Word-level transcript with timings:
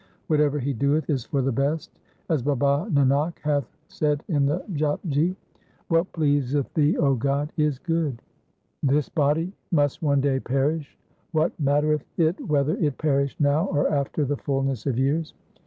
Whatever 0.25 0.57
he 0.57 0.73
doeth 0.73 1.07
is 1.11 1.25
for 1.25 1.43
the 1.43 1.51
best. 1.51 1.91
As 2.27 2.41
Baba 2.41 2.89
Nanak 2.91 3.37
hath 3.43 3.69
said 3.87 4.23
in 4.29 4.47
the 4.47 4.61
Japji— 4.71 5.35
What 5.89 6.11
pleaseth 6.11 6.73
Thee, 6.73 6.97
O 6.97 7.13
God, 7.13 7.51
is 7.55 7.77
good. 7.77 8.19
This 8.81 9.09
body 9.09 9.53
must 9.71 10.01
one 10.01 10.19
day 10.19 10.39
perish. 10.39 10.97
What 11.33 11.51
mattereth 11.61 12.07
it 12.17 12.41
whether 12.49 12.73
it 12.77 12.97
perish 12.97 13.35
now 13.39 13.65
or 13.67 13.89
after 13.93 14.25
the 14.25 14.37
fullness 14.37 14.87
of 14.87 14.97
years? 14.97 15.35